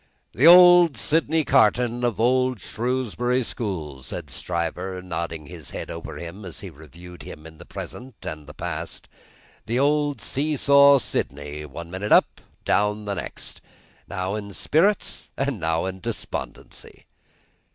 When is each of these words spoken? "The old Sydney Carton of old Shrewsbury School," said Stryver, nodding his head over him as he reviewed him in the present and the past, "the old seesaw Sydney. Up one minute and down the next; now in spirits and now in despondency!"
"The 0.31 0.47
old 0.47 0.97
Sydney 0.97 1.43
Carton 1.45 2.03
of 2.03 2.19
old 2.19 2.59
Shrewsbury 2.59 3.43
School," 3.43 4.01
said 4.01 4.31
Stryver, 4.31 4.99
nodding 4.99 5.45
his 5.45 5.69
head 5.69 5.91
over 5.91 6.17
him 6.17 6.43
as 6.43 6.61
he 6.61 6.71
reviewed 6.71 7.21
him 7.21 7.45
in 7.45 7.59
the 7.59 7.67
present 7.67 8.15
and 8.23 8.47
the 8.47 8.53
past, 8.55 9.07
"the 9.67 9.77
old 9.77 10.19
seesaw 10.19 10.97
Sydney. 10.97 11.65
Up 11.65 11.69
one 11.69 11.91
minute 11.91 12.11
and 12.11 12.23
down 12.65 13.05
the 13.05 13.13
next; 13.13 13.61
now 14.07 14.33
in 14.33 14.53
spirits 14.55 15.29
and 15.37 15.59
now 15.59 15.85
in 15.85 15.99
despondency!" 15.99 17.05